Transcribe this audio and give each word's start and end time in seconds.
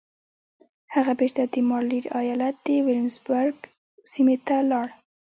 هغه 0.93 1.13
بېرته 1.19 1.41
د 1.53 1.55
ماريلنډ 1.69 2.05
ايالت 2.19 2.55
د 2.65 2.67
ويلمزبرګ 2.85 3.55
سيمې 4.11 4.37
ته 4.47 4.55
لاړ. 4.69 4.87